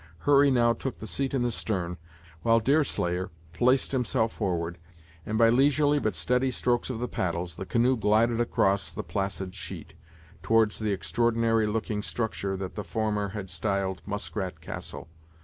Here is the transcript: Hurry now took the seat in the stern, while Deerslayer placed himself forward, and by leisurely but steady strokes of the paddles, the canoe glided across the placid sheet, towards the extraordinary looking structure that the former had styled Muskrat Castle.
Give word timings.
Hurry 0.21 0.49
now 0.49 0.73
took 0.73 0.97
the 0.97 1.05
seat 1.05 1.35
in 1.35 1.43
the 1.43 1.51
stern, 1.51 1.99
while 2.41 2.59
Deerslayer 2.59 3.29
placed 3.53 3.91
himself 3.91 4.33
forward, 4.33 4.79
and 5.27 5.37
by 5.37 5.49
leisurely 5.49 5.99
but 5.99 6.15
steady 6.15 6.49
strokes 6.49 6.89
of 6.89 6.97
the 6.97 7.07
paddles, 7.07 7.53
the 7.53 7.67
canoe 7.67 7.95
glided 7.95 8.39
across 8.41 8.91
the 8.91 9.03
placid 9.03 9.53
sheet, 9.53 9.93
towards 10.41 10.79
the 10.79 10.91
extraordinary 10.91 11.67
looking 11.67 12.01
structure 12.01 12.57
that 12.57 12.73
the 12.73 12.83
former 12.83 13.27
had 13.27 13.47
styled 13.47 14.01
Muskrat 14.07 14.59
Castle. 14.59 15.07